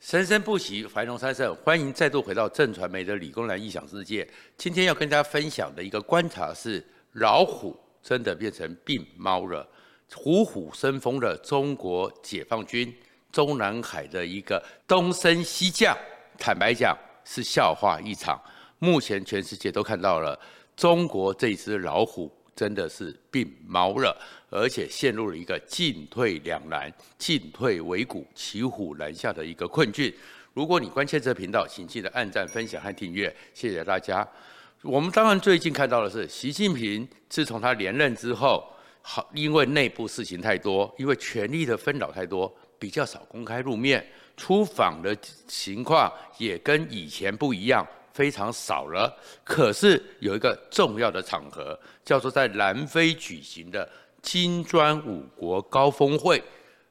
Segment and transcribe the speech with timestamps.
[0.00, 1.54] 生生不息，繁荣昌盛。
[1.56, 4.26] 欢迎再度回到正传媒的理工男异想世界。
[4.56, 9.68] 今天要跟大家分享的一个观察是：老虎真的变成病猫了。
[10.14, 12.92] 虎虎生风的中国解放军
[13.30, 15.94] 中南海的一个东升西降，
[16.38, 18.40] 坦白讲是笑话一场。
[18.78, 20.38] 目前全世界都看到了，
[20.74, 24.18] 中国这只老虎真的是病猫了。
[24.50, 30.12] 而且陷入了一个进退两难、进退维谷、骑虎难下的一个困境。
[30.52, 34.26] 如果你关切这频道，请记得按赞、分享和订阅，谢谢大家。
[34.82, 38.68] 我们当然最近看到的是，习近平自从他连任之后，
[39.00, 44.04] 好，因为内部事情太多，因为权力的纷扰太多，比较少公开露面，
[44.36, 47.86] 出访的情况也跟以前不一样。
[48.12, 53.88] 非常少了，可是有一个重要的场合，叫做在南非举行的
[54.22, 56.42] 金砖五国高峰会。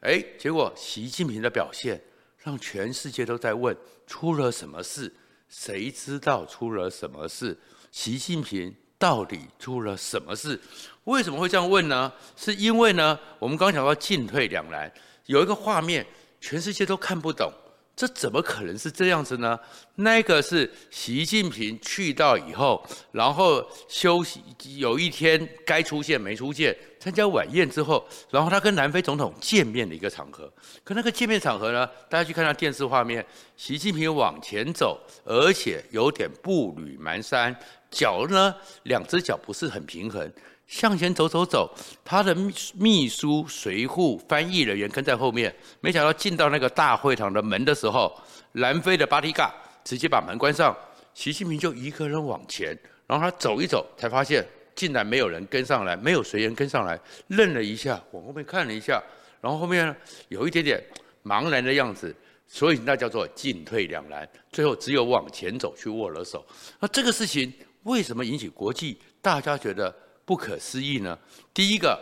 [0.02, 2.02] 哎，结果习近平的表现
[2.38, 3.76] 让全世界都在问：
[4.08, 5.14] 出了什么事？
[5.50, 7.58] 谁知道出了什么事？
[7.92, 10.60] 习近平到底出了什么事？
[11.06, 12.12] 为什么会这样问呢？
[12.36, 14.92] 是因为呢，我们刚刚讲到进退两难，
[15.26, 16.06] 有一个画面，
[16.40, 17.52] 全世界都看不懂。
[18.00, 19.60] 这怎么可能是这样子呢？
[19.96, 24.42] 那个是习近平去到以后，然后休息，
[24.78, 30.50] 有一天该出现没出现，参加晚宴之后，然后他跟南非总统见面的一个场合。
[30.82, 33.26] 可那个见面场合呢，大家去看到电视画面，
[33.58, 37.54] 习近平往前走，而且有点步履蹒跚，
[37.92, 40.32] 脚呢，两只脚不是很平衡。
[40.70, 41.68] 向前走走走，
[42.06, 42.34] 他的
[42.76, 45.54] 秘书、随扈、翻译人员跟在后面。
[45.82, 48.16] 没想到进到那个大会堂的门的时候，
[48.52, 49.52] 南非的巴迪嘎
[49.84, 50.78] 直接把门关上，
[51.16, 59.02] 习近平就一个人往前，然后他走一走，才发现竟然没有人跟上来，没有随员跟上来，愣了一下，往后面看了一下，
[59.42, 59.94] 然后后面
[60.28, 60.80] 有一点点
[61.24, 62.16] 茫然的样子，
[62.48, 66.46] 所以那叫做进退两难，最后只有往前走去握了手。
[66.80, 67.52] 那这个事情
[67.86, 69.92] 为什么引起国际大家觉得？
[70.30, 71.18] 不可思议呢？
[71.52, 72.00] 第一个，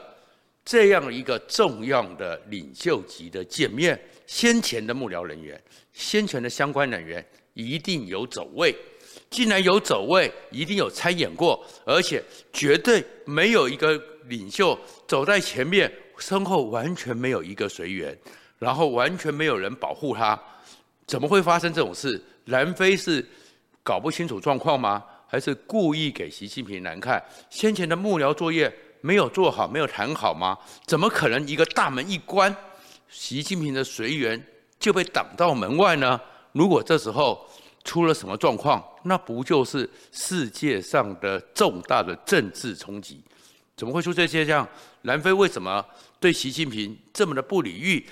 [0.65, 5.57] 这样一个重要的领袖级的见面，先前的幕僚人员、
[5.93, 8.75] 先前的相关人员一定有走位。
[9.29, 12.21] 既然有走位，一定有参演过，而且
[12.51, 18.13] 绝对没有一个领袖走在前面，身后完全没有一个随员，
[18.59, 20.37] 然后完全没有人保护他，
[21.05, 22.21] 怎么会发生这种事？
[22.43, 23.25] 南非是
[23.81, 25.01] 搞不清楚状况吗？
[25.27, 27.23] 还是故意给习近平难看？
[27.49, 30.57] 先前的幕僚作业没有做好，没有谈好吗？
[30.85, 32.55] 怎么可能一个大门一关，
[33.09, 34.41] 习近平的随员
[34.79, 36.19] 就被挡到门外呢？
[36.53, 37.45] 如果这时候
[37.83, 43.21] 出了什么状况，那不就是世界上的重大的政治冲击？
[43.75, 44.67] 怎么会出这些这样？
[45.03, 45.85] 南非为什么
[46.19, 48.03] 对习近平这么的不礼遇？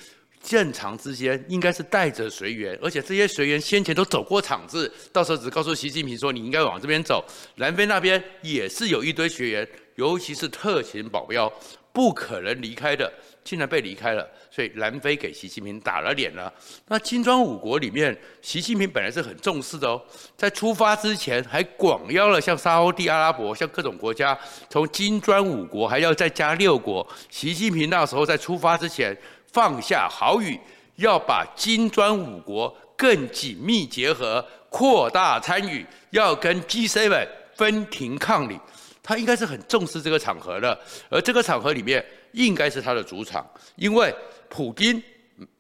[0.48, 7.26] 正常之间应该是带着随员，而且这些随员先前都走过场子，到时候只告诉习近平说，你应该往这边走。
[7.56, 11.52] 南非那边也是有一堆学员，尤其是特勤保镖，
[11.92, 13.12] 不可能离开的，
[13.44, 16.54] 竟然被离开了，所以南非给习近平打了脸了。
[16.90, 20.00] 那金砖五国里面，习近平本来是很重视的哦，
[20.38, 24.38] 在出发之前还广邀了像沙乌地阿拉伯、像各种国家，
[24.70, 27.08] 从金砖五国还要再加六国。
[27.30, 29.18] 习近平那时候在出发之前。
[29.56, 30.60] 放下豪语，
[30.98, 38.60] 要把金砖五国更紧密结合，扩大参与，要跟 G7 分庭抗礼。
[39.02, 40.78] 他应该是很重视这个场合的，
[41.10, 44.14] 而这个场合里面应该是他的主场，因为
[44.50, 45.02] 普丁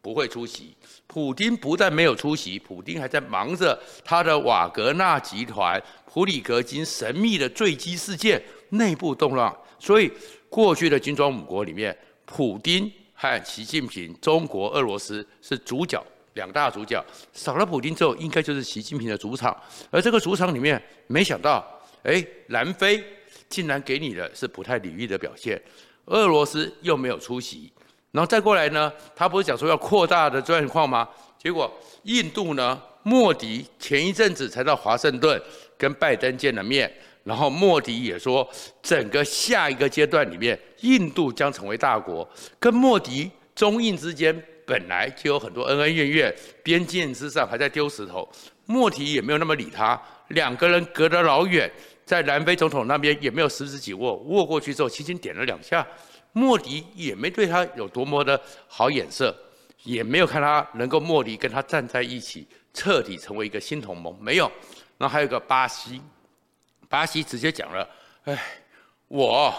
[0.01, 0.75] 不会出席。
[1.07, 9.55] 普丁不但没有出席，普丁还在忙着他的瓦格纳集团、普里格金神秘的坠机事件内部动乱。
[9.79, 10.11] 所以
[10.49, 12.91] 过去的金砖五国里面，普丁。
[13.15, 16.03] 和习近平、中国、俄罗斯是主角，
[16.33, 17.03] 两大主角。
[17.33, 19.55] 少了普京之后，应该就是习近平的主场。
[19.89, 21.65] 而这个主场里面，没想到，
[22.03, 23.03] 哎，南非
[23.49, 25.59] 竟然给你的是不太礼遇的表现，
[26.05, 27.71] 俄罗斯又没有出席。
[28.11, 31.07] 然后再过来呢，他不是讲说要扩大的状况吗？
[31.37, 31.71] 结果
[32.03, 35.41] 印度呢，莫迪前一阵子才到华盛顿
[35.77, 36.91] 跟拜登见了面。
[37.25, 38.47] 然后莫迪也说，
[38.83, 42.27] 整个下一个阶段里面，印度将成为大国。
[42.59, 44.31] 跟莫迪、中印之间
[44.63, 48.29] 本来就有很多恩恩怨怨，边境之上还在丢石头。
[48.67, 51.67] 莫迪也没有那么理他，两个人隔得老远，
[52.05, 55.85] 在南非总统那边也没有十指紧握，握过去之后轻轻点了两下。
[56.31, 59.35] 莫迪也没对他有多么的好眼色，
[59.83, 64.15] 也没有看他能够莫迪跟他站在一起，彻底成为一个新同盟。
[64.21, 64.51] 没有。
[64.99, 65.99] 然后还有个巴西。
[66.89, 67.87] 巴西直接讲了
[68.25, 68.37] ：“哎，
[69.07, 69.53] 我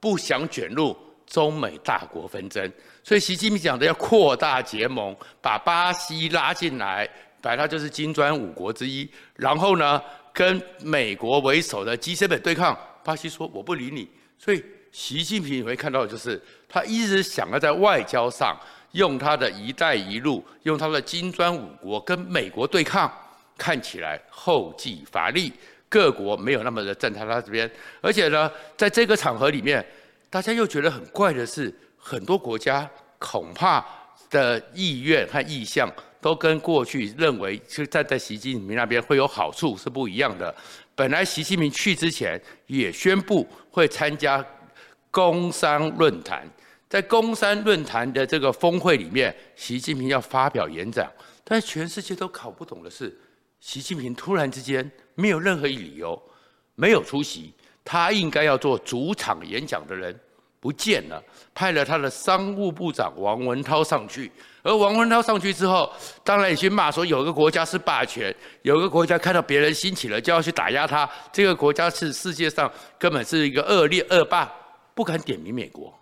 [0.00, 0.96] 不想卷入
[1.26, 2.70] 中美大国纷争。
[3.02, 7.08] 所以习近平讲的要扩大结盟，把巴西拉进来，
[7.40, 9.08] 本来它就是金砖五国之一。
[9.36, 10.02] 然后呢，
[10.32, 14.08] 跟美国为首的 G7 对抗，巴西说我不理你。
[14.38, 18.56] 所以习近平你会看到就是，他一直想要在外交上
[18.92, 23.10] 用他的一带一路，用他的金砖五国跟美国对抗，
[23.56, 25.52] 看起来后继乏力，
[25.96, 27.70] 各国没有那么的站在他这边。
[28.02, 29.82] 而且呢，在这个场合里面，
[30.28, 31.72] 大家又觉得很怪的是。
[32.08, 32.88] 很多国家
[33.18, 33.84] 恐怕
[34.30, 40.54] 的意愿和意向都跟过去认为是站在习近平那边会有好处是不一样的。
[40.94, 44.44] 本来习近平去之前也宣布会参加
[45.10, 46.48] 工商论坛，
[46.88, 51.10] 在工商论坛的这个峰会里面，习近平要发表演讲，
[51.42, 53.12] 但是全世界都搞不懂的是，
[53.58, 56.22] 习近平突然之间没有任何理由
[56.76, 57.52] 没有出席，
[57.84, 60.16] 他应该要做主场演讲的人。
[60.58, 61.22] 不见了，
[61.54, 64.32] 派了他的商务部长王文涛上去，
[64.64, 65.88] 而王文涛上去之后，
[66.24, 72.68] 当然也去骂说有个国家是霸权，有个国家看到别人兴起了就要去打压他，这个国家是世界上
[72.98, 74.50] 根本是一个恶劣恶霸，
[74.92, 75.94] 不敢点名美国。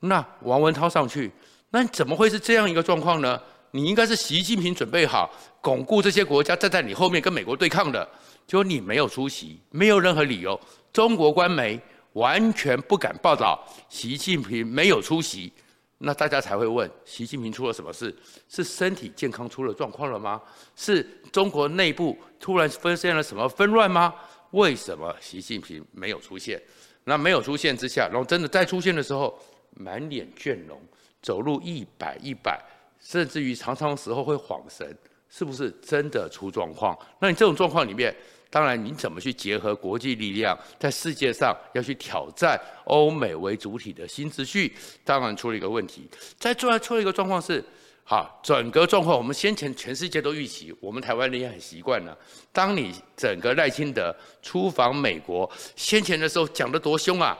[0.00, 1.30] 那王文涛上去，
[1.68, 3.40] 那怎么会是这样一个状况呢？
[3.70, 5.30] 你应该是习近平准备好
[5.60, 8.08] 巩固这些国家站在你后面跟美国对抗的，
[8.50, 10.60] 就你没有出席，没有任何理由，
[10.92, 11.80] 中国官媒。
[12.14, 15.52] 完全不敢报道习近平没有出席，
[15.98, 18.12] 那大家才会问习近平出了什么事？
[18.48, 20.42] 是身体健康出了状况了吗？
[20.74, 24.12] 是中国内部突然发生了什么纷乱吗？
[24.50, 26.60] 为什么习近平没有出现？
[27.04, 29.38] 那没有出现之下，然后真的再出现的时候，
[29.76, 30.82] 满脸倦容，
[31.22, 32.60] 走路一摆一摆，
[32.98, 34.98] 甚至于常常时候会晃神，
[35.28, 36.98] 是不是真的出状况？
[37.20, 38.12] 那你这种状况里面，
[38.50, 44.74] 当然，你怎么去结合国际力量，在世界上要去挑战欧美为主体的新秩序？
[45.04, 46.10] 当然出了一个问题。
[46.36, 47.64] 再出来出了一个状况是，
[48.02, 52.18] 好，整个状况我们先前全世界都预期，我们台湾人也很习惯了。
[52.50, 54.12] 当你整个赖清德
[54.42, 57.38] 出访美国，先前的时候讲得多凶啊，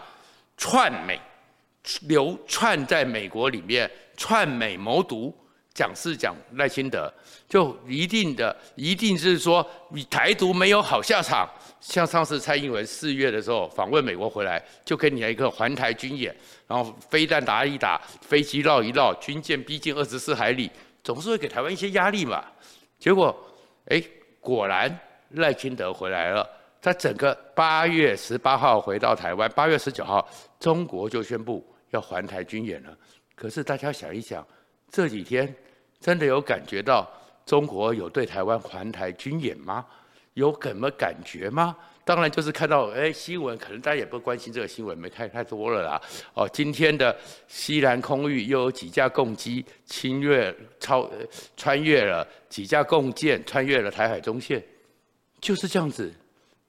[0.56, 1.20] 串美，
[2.02, 5.34] 流窜在美国里面，串美谋独。
[5.72, 7.12] 讲是讲赖清德，
[7.48, 11.48] 就一定的，一定是说你台独没有好下场。
[11.80, 16.34] 像上次蔡英文四月的时候访问美国回来，就给你一个环台军演，
[16.66, 20.70] 然后飞弹打一打，飞机绕一绕，军舰逼近二十四海里，
[21.02, 22.44] 总是会给台湾一些压力嘛。
[22.98, 23.34] 结果，
[23.86, 24.02] 哎，
[24.40, 24.94] 果然
[25.30, 26.46] 赖清德回来了。
[26.82, 30.28] 他整个八月十八号回到台湾，八月十九号
[30.58, 32.94] 中国就宣布要环台军演了。
[33.34, 34.46] 可是大家想一想。
[34.90, 35.54] 这几天
[36.00, 37.08] 真的有感觉到
[37.46, 39.86] 中国有对台湾环台军演吗？
[40.34, 41.76] 有什么感觉吗？
[42.04, 46.00] 当然就是看到哎新闻，可能大家也不关心这个新闻，没看太多了啦。
[46.34, 47.16] 哦，今天的
[47.46, 51.08] 西南空域又有几架共机侵略超
[51.56, 54.62] 穿越了几架共舰穿越了台海中线，
[55.40, 56.12] 就是这样子，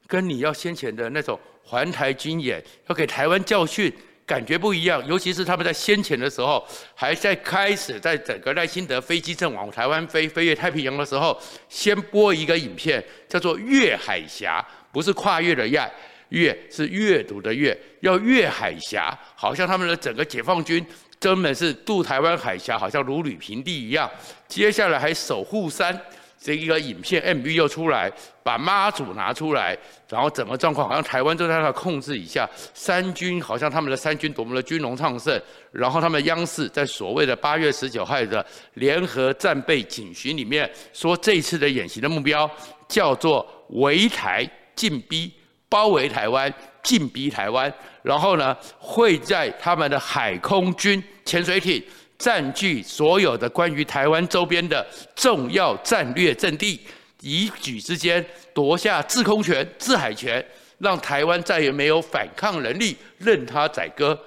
[0.06, 3.91] 跟你要先前的那种环台军演要给台湾教训。
[4.25, 6.65] 感觉不一样，尤其是他们在先前的时候，
[6.95, 11.38] 还在开始在整个赖清德飞机正往台湾飞，飞越太平洋的时候，
[11.68, 15.91] 先播一个影片，叫做“越海峡”，不是跨越的“越”，
[16.29, 20.85] 越是阅读的“阅”，要越海峡，好像他们的整个解放军
[21.19, 24.09] 根本是渡台湾海峡，好像如履平地一样。
[24.47, 26.00] 接下来还守护山。
[26.43, 28.11] 这一个影片 MV 又出来，
[28.41, 29.77] 把妈祖拿出来，
[30.10, 35.39] 然后整个状况好像台湾都在他控制以下，三军好像他们的三军多么的军容昌盛，
[35.71, 38.43] 然后他们央视在所谓的八月十九号的
[38.74, 42.50] 联合战备警巡里面说，这次的演习的目标
[42.88, 44.43] 叫做围台
[44.75, 45.31] 进逼，
[45.69, 47.71] 包围台湾，进逼台湾，
[48.01, 51.83] 然后呢会在他们的海空军潜水艇。
[52.21, 54.85] 占据所有的关于台湾周边的
[55.15, 56.79] 重要战略阵地，
[57.21, 58.23] 一举之间
[58.53, 60.45] 夺下制空权、制海权，
[60.77, 64.17] 让台湾再也没有反抗能力，任他宰割。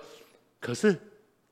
[0.59, 0.93] 可是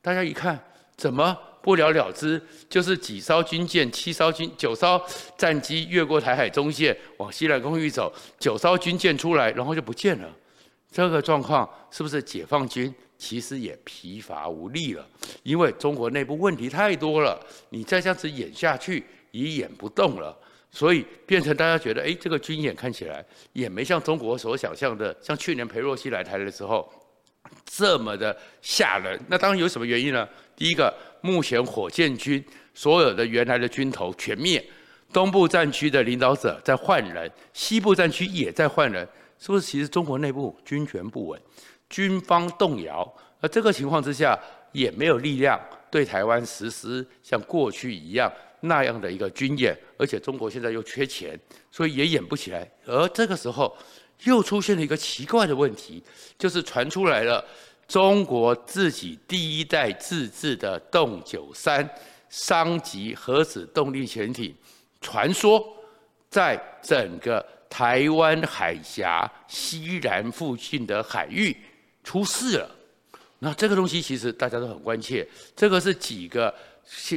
[0.01, 0.59] 大家一看，
[0.97, 2.41] 怎么不了了之？
[2.69, 5.01] 就是几艘军舰、七艘军、九艘
[5.37, 10.29] 战机越过台海中线，往西南空域走，九艘军舰出来，然后就不见了。
[10.91, 12.93] 这个状况是不是解放军？
[13.23, 15.07] 其实也疲乏无力了，
[15.43, 17.39] 因为中国内部问题太多了，
[17.69, 19.01] 你再这样子演下去
[19.31, 20.37] 也演不动了，
[20.69, 26.91] 所以变成大家觉得，哎，这个军演看起来也没像中国所想象的，像去年裴洛西来台的时候
[27.65, 29.17] 这么的吓人。
[29.29, 30.27] 那当然有什么原因呢？
[30.57, 34.61] 第一个，目前火箭军所有的原来的军头全灭，
[35.13, 39.07] 东部战区的领导者在换人，西部战区也在换人，
[39.39, 39.65] 是不是？
[39.65, 41.41] 其实中国内部军权不稳。
[41.93, 43.07] 军方动摇，
[43.39, 44.35] 而这个情况之下，
[44.71, 45.59] 也没有力量
[45.91, 51.39] 对台湾实施像过去一样那样的一个军演，而且中国现在又缺钱，
[51.71, 52.67] 所以也演不起来。
[52.87, 53.77] 而这个时候
[54.23, 56.03] 又出现了一个奇怪的问题，
[56.35, 57.45] 就是传出来了
[57.87, 61.87] 中国自己第一代自制的洞九三
[62.27, 64.55] 商级核子动力潜艇，
[64.99, 65.63] 传说
[66.27, 71.55] 在整个台湾海峡西南附近的海域
[72.03, 72.69] 出事了。
[73.39, 76.53] 那这个东西其实大家都很关切，这个是几个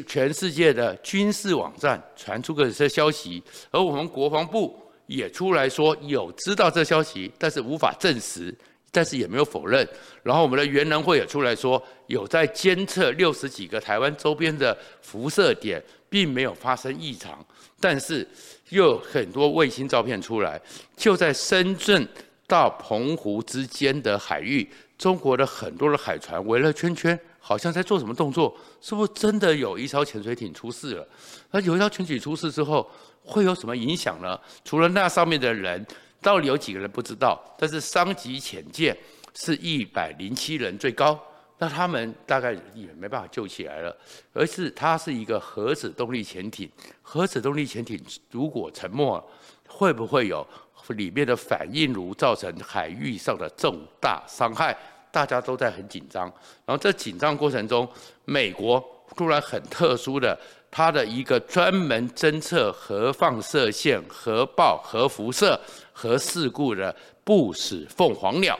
[0.07, 4.76] 全世界的军事网站传出的这消息，而我们国防部
[5.07, 8.52] 也出来说有知道这消息，但是无法证实，
[8.90, 9.88] 但是也没有否认。
[10.25, 17.45] 然后我们的原能会也出来说有在监测六十几个台湾周边的辐射点，并没有发生异常，
[17.78, 18.26] 但是
[18.71, 20.61] 又有很多卫星照片出来，
[20.97, 22.09] 就在深圳
[22.47, 24.69] 到澎湖之间的海域。
[24.97, 28.57] 中国的很多的海船围了圈圈，好像在做什么动作？
[28.81, 31.07] 是不是真的有一艘潜水艇出事了？
[31.50, 32.91] 那有一艘潜水艇出事之后，
[33.23, 34.41] 会有什么影响呢？
[34.65, 35.87] 除了那上面的人，
[36.23, 37.38] 到底有几个人不知道？
[37.59, 38.97] 但是商级潜舰
[39.35, 41.21] 是一百零七人最高，
[41.59, 43.95] 那他们大概也没办法救起来了。
[44.33, 46.71] 而是它是一个核子动力潜艇，
[47.03, 49.23] 核子动力潜艇如果沉没了，
[49.69, 50.47] 会不会有？
[50.88, 54.76] 里面的反应炉造成海域上的重大伤害，
[55.11, 56.25] 大家都在很紧张。
[56.64, 57.88] 然后这紧张过程中，
[58.25, 58.83] 美国
[59.16, 60.38] 突然很特殊的，
[60.71, 65.59] 它的一个专门侦测核放射线、核爆、核辐射、
[65.92, 68.59] 核事故的不死凤凰鸟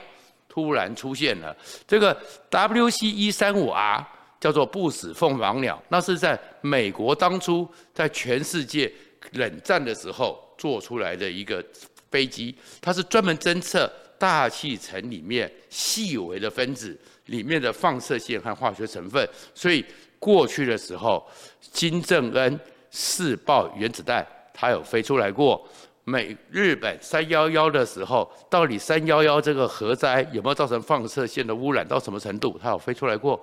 [0.49, 1.57] 突然出现了。
[1.87, 2.17] 这个
[2.51, 4.05] WC 一三五 R
[4.41, 8.93] 叫做不死凤凰鸟，那是在美国当初在全世界
[9.33, 11.65] 冷战的时候做出来的一个。
[12.11, 19.85] 飞机，它是专门侦测大气层里面细微的分子里面的放射线和化学成分，所以
[20.19, 21.27] 过去的时候，
[21.61, 22.59] 金正恩
[22.91, 25.69] 试爆原子弹，它有飞出来过。
[26.05, 32.59] 美日本三幺幺的时候，到底三幺幺这个核灾有没有造成放射线的污染到什么程度？
[32.63, 33.39] 它有飞出来过。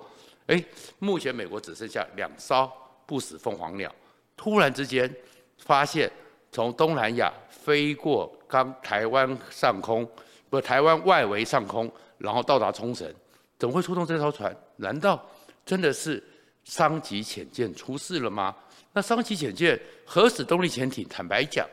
[0.46, 0.64] 诶，
[0.98, 2.68] 目前美国只剩下两艘
[3.06, 3.94] 不死凤凰鸟，
[4.36, 5.14] 突然之间
[5.58, 6.10] 发现
[6.50, 8.34] 从东南亚飞过。
[8.54, 10.08] 刚台湾上空，
[10.48, 13.12] 不，台湾外围上空，然后到达冲绳，
[13.58, 14.56] 怎么会出动这艘船？
[14.76, 15.20] 难道
[15.66, 16.22] 真的是
[16.62, 18.54] 商级潜舰出事了吗？
[18.92, 21.66] 那商级潜舰核子动力潜艇，坦白讲，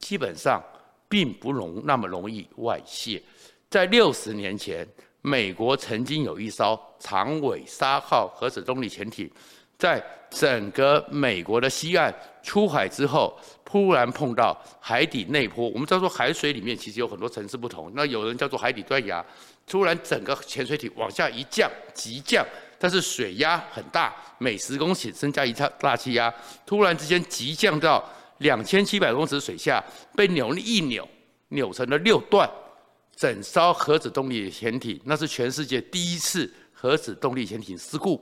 [0.00, 0.60] 基本上
[1.08, 3.22] 并不容那么容易外泄。
[3.70, 4.84] 在六十年前，
[5.22, 9.30] 美国曾经有一艘长尾鲨号核子动力潜艇。
[9.78, 12.12] 在整个美国的西岸
[12.42, 15.68] 出海之后，突然碰到海底内坡。
[15.68, 19.24] 我们知道说海水里面其实有很多层次不同，那有人叫做海底断崖。
[19.66, 22.44] 突然整个潜水艇往下一降，急降，
[22.78, 26.32] 但是水压很大，每十公尺增加一大大气压，
[26.66, 28.04] 突然之间急降到
[28.38, 29.82] 两千七百公尺水下，
[30.14, 31.08] 被扭力一扭，
[31.48, 32.48] 扭成了六段。
[33.16, 38.20] 整艘核子动力潜艇，那是全世界第一次核子动力潜艇事故。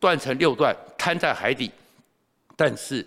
[0.00, 1.70] 断成六段，瘫在海底。
[2.56, 3.06] 但是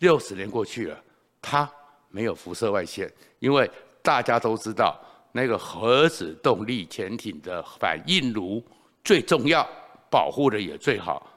[0.00, 1.02] 六十年过去了，
[1.40, 1.68] 它
[2.08, 3.68] 没有辐射外泄，因为
[4.02, 5.00] 大家都知道，
[5.32, 8.62] 那个核子动力潜艇的反应炉
[9.02, 9.66] 最重要，
[10.10, 11.28] 保护的也最好。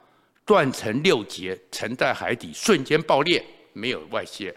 [0.44, 4.54] 断成六截，沉在海底，瞬间爆裂，没有外泄。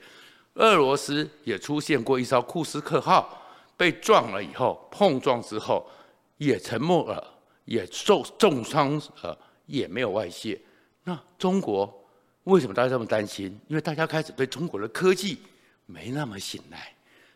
[0.56, 3.44] 俄罗斯也出现过一艘库斯克号
[3.76, 5.90] 被撞了以后，碰撞之后
[6.38, 7.24] 也沉没了，
[7.66, 9.36] 也受重伤呃。
[9.70, 10.60] 也没有外泄，
[11.04, 12.04] 那中国
[12.46, 13.46] 为什么大家这么担心？
[13.68, 15.38] 因为大家开始对中国的科技
[15.86, 16.92] 没那么信赖。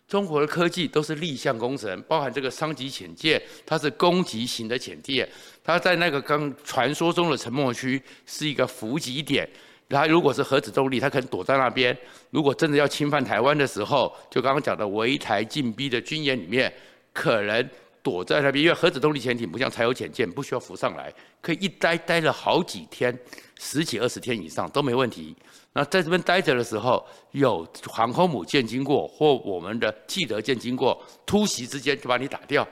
[0.07, 5.29] 中国的科技都是立项工程，包含这个商级潜舰，它是攻击型的潜舰，
[5.63, 9.47] 它在那个刚传说中的沉没区是一个伏击点。
[9.87, 11.95] 它如果是核子动力，它可能躲在那边；
[12.31, 16.73] 如果真的要侵犯台湾的时候，就刚刚讲的围台进逼的军演里面，
[17.13, 17.69] 可能。
[18.03, 23.17] 躲在那边，因为核子动力潜艇不像柴油潜舰，不需要浮上来，可以一待待了好几天，
[23.57, 25.33] 十几二十天以上都没问题。
[25.71, 32.67] 那在这边待着的时候，有航空母舰经过或我们的记得舰经过，突袭之间就把你打掉，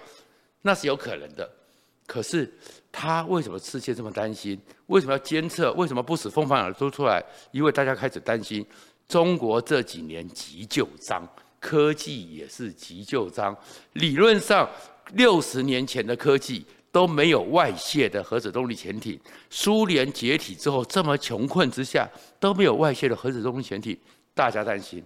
[0.62, 1.50] 那是有可能的。
[2.06, 2.54] 可是
[2.92, 4.60] 他为什么世界这么担心？
[4.88, 5.72] 为什么要监测？
[5.74, 7.24] 为什么不使凤凰鸟都出来？
[7.52, 8.66] 因为大家开始担心
[9.08, 11.26] 中国这几年急就章，
[11.60, 13.56] 科技也是急就章，
[13.94, 14.70] 理论上。
[15.14, 23.98] 六十年前的科技都没有外泄的核子动力潜艇，苏联解体之后这么穷困之下都没有外泄的核子动力潜艇，
[24.34, 25.04] 大家担心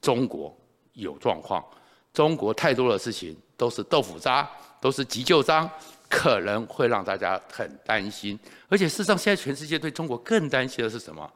[0.00, 0.56] 中国
[0.94, 1.64] 有状况。
[2.12, 4.46] 中国太多的事情都是豆腐渣，
[4.80, 5.70] 都是急救章，
[6.10, 8.38] 可能会让大家很担心。
[8.68, 11.30] 而且事实上，现在全世界对中国更担心的是什么？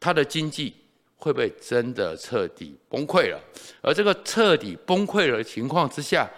[0.00, 0.74] 它的经济
[1.16, 3.40] 会不会真的彻底崩溃了？
[3.80, 6.28] 而这个彻底崩溃的情况之下，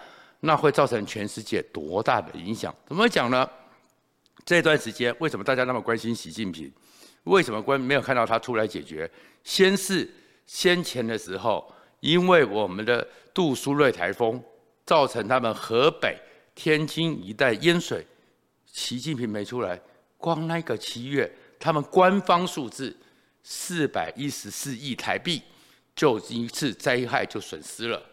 [0.41, 2.75] 那会造成全世界多大的影响？
[2.87, 3.49] 怎么讲呢？
[4.43, 6.71] 这段时间为什么大家那么关心习近平？
[7.25, 9.09] 为什么关没有看到他出来解决？
[9.43, 10.09] 先是
[10.47, 14.43] 先前的时候，因为我们的杜苏芮台风
[14.83, 16.19] 造成他们河北、
[16.55, 18.05] 天津一带淹水，
[18.65, 19.79] 习近平没出来，
[20.17, 22.97] 光那个七月，他们官方数字
[23.43, 25.43] 四百一十四亿台币，
[25.95, 28.03] 就一次灾害就损失了，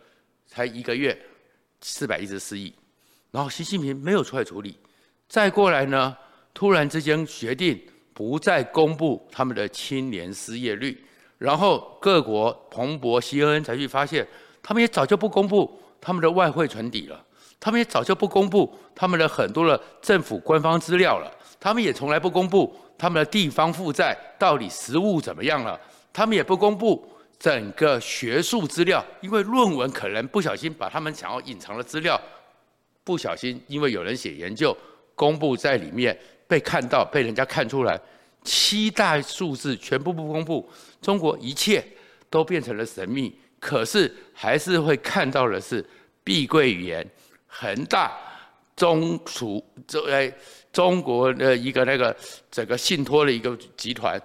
[0.47, 1.19] 才一个月。
[1.81, 2.75] 四百一十四亿，
[3.31, 4.79] 然后习近平没有出来处理，
[5.29, 6.17] 再过来呢，
[6.53, 7.81] 突然之间决定
[8.13, 11.05] 不再公布他们的青年失业率，
[11.39, 14.27] 然后各国彭博、CNN 才去发现，
[14.63, 17.25] 他们也早就不公布他们的外汇存底了，
[17.61, 25.81] 他们也早就不公布他们的很多的政府官方资料了，他们也从来不公布他们的地方负债到底实物怎么样了，
[26.13, 27.09] 他们也不公布。
[27.39, 32.21] 整个学术资料，因为论文可能不小心把他们想要隐藏的资料，
[33.05, 34.77] 不小心因为有人写研究
[35.15, 38.01] 公布在里面，被看到被人家看出来，
[38.43, 40.69] 七大数字全部不公布，
[41.01, 41.85] 中国一切
[42.29, 43.33] 都变成了神秘。
[43.61, 45.85] 可是还是会看到的是
[46.23, 47.05] 碧桂园、
[47.47, 48.17] 恒大、
[48.77, 50.33] 中储这哎
[50.73, 52.17] 中国的一个那个
[52.51, 54.21] 整个信托的一个集团。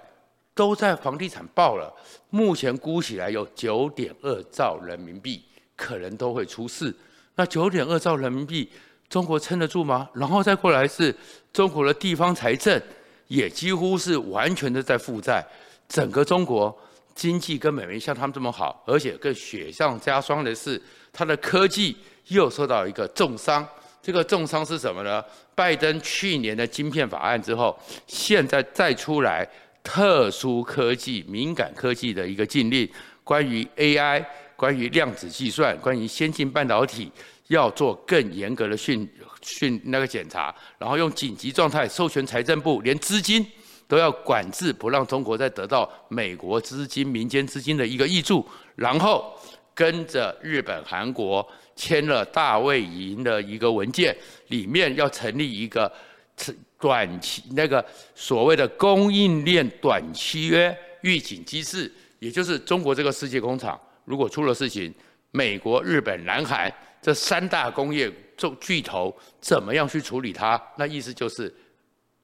[0.55, 1.91] 都在房地产爆了，
[2.29, 5.43] 目前估起来有九点二兆人民币，
[5.75, 6.95] 可能都会出事。
[7.35, 8.69] 那九点二兆人民币，
[9.09, 10.07] 中国撑得住吗？
[10.13, 11.15] 然后再过来是
[11.51, 12.79] 中国的地方财政，
[13.27, 15.43] 也几乎是完全的在负债。
[15.89, 16.75] 整个中国
[17.15, 20.79] 经济根本没像他们这么好，而且更雪上加霜的是，
[21.11, 23.67] 它的科技又受到一个重伤。
[24.01, 25.23] 这个重伤是什么呢？
[25.55, 29.49] 拜登去年的晶片法案之后，现在再出来。
[29.83, 32.89] 特殊科技、敏感科技的一个禁令，
[33.21, 34.25] 关于 AI、
[34.55, 37.11] 关于量子计算、关于先进半导体，
[37.49, 39.07] 要做更严格的训
[39.41, 43.45] 训那个检查，然后用紧急状态授权财政部，连资金
[43.87, 49.37] 都要管制，不让中国再得到美国资金、民间资金的一个挹注，然后
[49.75, 54.15] 跟着日本、韩国签了大卫营的一个文件，
[54.47, 55.91] 里面要成立一个。
[56.35, 64.93] 成短期那个所谓的供应链短期约预警机制，也就是中国这个世界工厂，如果出了事情，
[65.31, 66.69] 美国、日本、南韩
[67.01, 70.61] 这三大工业重巨头怎么样去处理它？
[70.77, 71.53] 那意思就是，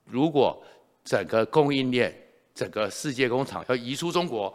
[0.04, 0.62] 如果
[1.06, 2.14] 整个供应链、
[2.54, 4.54] 整个世界工厂要移出中国，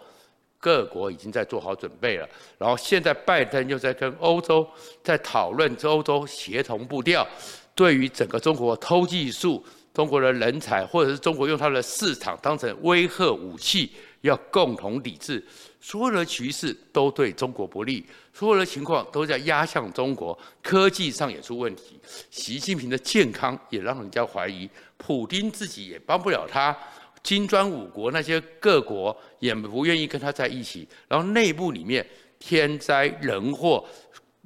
[0.59, 2.29] 各国已经在做好准备了。
[2.59, 4.69] 然后现在拜登又在跟欧洲
[5.03, 7.27] 在讨论，欧洲协同步调。
[7.75, 9.61] 对于整个中国偷技术、
[9.95, 15.43] 中国的人才，或者是中国用它的市场当成威吓武器，要共同抵制，
[15.81, 26.77] 所有的局势都对中国不利，所有的情况都在压向中国，科技上也出问题，习近平的健康也让人家怀疑，普丁自己也帮不了他，
[27.23, 32.05] 金砖五国那些各国也不愿意跟他在一起，然后内部里面
[32.41, 33.87] 天灾人祸。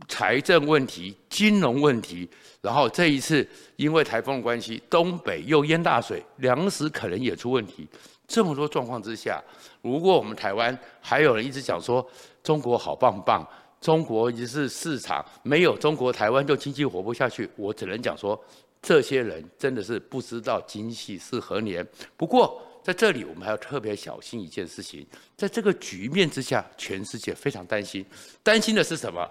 [0.07, 2.29] 财政问题、金融问题，
[2.61, 7.89] 然后这一次因为台风的关系，东北又淹大水，粮食可能也出问题。
[8.27, 9.43] 这么多状况之下，
[9.83, 12.07] 如果我们台湾还有人一直讲说
[12.43, 13.47] 中国好棒棒，
[13.81, 18.39] 中国也是市场，没有中国台湾就经济活不下去，我只能讲说，
[18.83, 21.87] 这些人真的是不知道今夕是何年。
[22.17, 25.07] 不过在这里，我们还要特别小心一件事情，
[25.37, 28.05] 在这个局面之下，全世界非常担心，
[28.43, 29.27] 担心的是什么？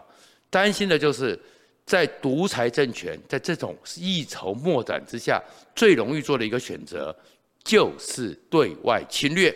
[0.49, 1.37] 担心的就是，
[1.85, 5.41] 在独裁政权在这种一筹莫展之下，
[5.75, 7.15] 最容易做的一个选择，
[7.63, 9.55] 就是对外侵略，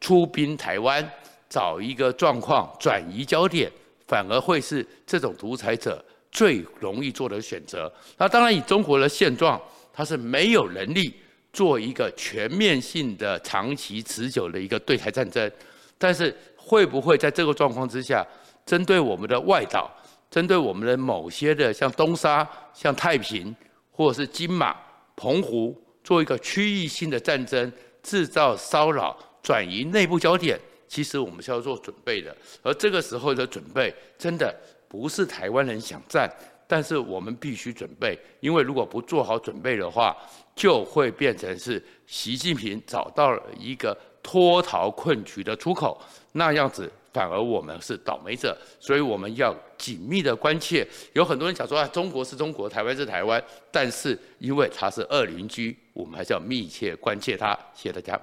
[0.00, 1.08] 出兵台湾，
[1.48, 3.70] 找一个状况转移焦点，
[4.06, 7.92] 反而会是这种独裁者最容易做的选择。
[8.16, 9.60] 那当然，以中国的现状，
[9.92, 11.14] 它是没有能力
[11.52, 15.50] 做一个全面性的、长期持久的一个对台战争。
[15.96, 18.24] 但是，会不会在这个状况之下，
[18.64, 19.90] 针对我们的外岛？
[20.30, 23.54] 针对我们的某些的，像东沙、像太平，
[23.90, 24.76] 或者是金马、
[25.16, 32.36] 澎湖，做一个区域性的战争，制造骚扰、转移内部焦点，其实我们是要做准备的。
[32.62, 34.54] 而这个时候的准备，真的
[34.86, 36.30] 不是台湾人想战，
[36.66, 40.16] 但是我们必须准备，因为如果不做好准备的话，
[40.54, 43.96] 就会变成是习近平找到了一个
[44.30, 45.98] 脱逃困局的出口，
[46.32, 50.86] 那样子反而我们是倒霉者，所以我们要紧密的关切。
[51.14, 57.58] 有很多人讲说啊，中国是中国，台湾是台湾，但是因为它是二邻居，我们还是要密切关切它。
[57.74, 58.20] 谢谢大家。